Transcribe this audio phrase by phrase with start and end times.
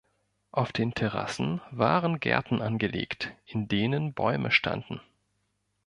[0.51, 4.99] Auf den Terrassen waren Gärten angelegt, in denen Bäume standen.